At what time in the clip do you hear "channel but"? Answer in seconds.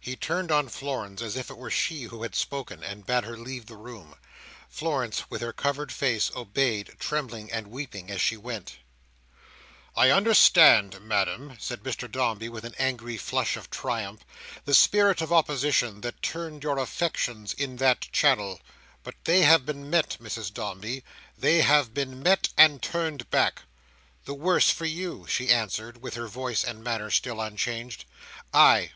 18.10-19.14